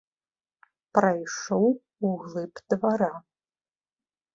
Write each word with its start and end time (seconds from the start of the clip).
Прайшоў 0.99 1.65
у 1.75 2.09
глыб 2.25 2.67
двара. 2.77 3.15